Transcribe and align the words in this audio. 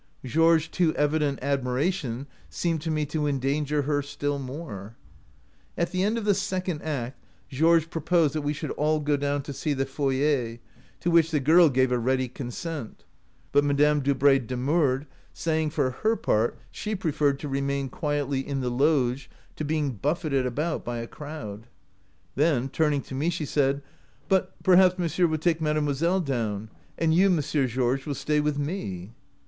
Georges' 0.25 0.67
too 0.67 0.95
evident 0.95 1.39
admira 1.41 1.93
tion 1.93 2.25
seemed 2.49 2.81
to 2.81 2.89
me 2.89 3.05
to 3.05 3.27
endanger 3.27 3.83
her 3.83 4.01
still 4.01 4.39
more. 4.39 4.95
"At 5.77 5.91
the 5.91 6.01
end 6.01 6.17
of 6.17 6.25
the 6.25 6.33
second 6.33 6.81
act 6.81 7.23
Georges 7.49 7.87
proposed 7.87 8.33
that 8.33 8.41
we 8.41 8.51
should 8.51 8.71
all 8.71 8.99
go 8.99 9.15
down 9.15 9.43
to 9.43 9.53
see 9.53 9.73
the' 9.75 9.85
foyer,' 9.97 10.57
to 11.01 11.11
which 11.11 11.29
the 11.29 11.39
girl 11.39 11.69
gave 11.69 11.91
a 11.91 11.99
ready 11.99 12.27
consent; 12.27 13.03
but 13.51 13.63
Madame 13.63 14.01
Dubray 14.01 14.39
demurred, 14.39 15.05
saying, 15.33 15.69
for 15.69 15.91
her 15.91 16.15
part, 16.15 16.57
she 16.71 16.95
preferred 16.95 17.37
to 17.39 17.47
remain 17.47 17.87
quietly 17.87 18.39
in 18.39 18.61
the 18.61 18.71
loge 18.71 19.29
to 19.55 19.63
being 19.63 19.91
buffeted 19.91 20.47
about 20.47 20.83
by 20.83 20.97
a 20.97 21.05
crowd; 21.05 21.67
then, 22.33 22.69
turning 22.69 23.03
to 23.03 23.13
me, 23.13 23.29
she 23.29 23.45
said,' 23.45 23.83
But 24.29 24.55
perhaps 24.63 24.97
monsieur 24.97 25.27
will 25.27 25.37
take 25.37 25.59
mademoi 25.59 25.93
selle 25.93 26.21
down, 26.21 26.71
and 26.97 27.13
you, 27.13 27.27
M. 27.27 27.39
Georges, 27.39 28.07
will 28.07 28.15
stay 28.15 28.39
with 28.39 28.57
me 28.57 29.11